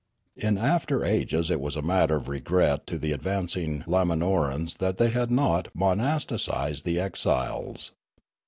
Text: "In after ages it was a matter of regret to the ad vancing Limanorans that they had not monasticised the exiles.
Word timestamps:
"In 0.35 0.57
after 0.57 1.05
ages 1.05 1.51
it 1.51 1.59
was 1.61 1.75
a 1.75 1.83
matter 1.83 2.15
of 2.15 2.27
regret 2.27 2.87
to 2.87 2.97
the 2.97 3.13
ad 3.13 3.21
vancing 3.21 3.83
Limanorans 3.85 4.77
that 4.79 4.97
they 4.97 5.11
had 5.11 5.29
not 5.29 5.67
monasticised 5.77 6.81
the 6.85 6.99
exiles. 6.99 7.91